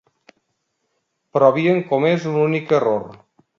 Però 1.37 1.51
havien 1.53 1.83
comès 1.93 2.27
un 2.33 2.43
únic 2.47 2.75
error. 2.81 3.07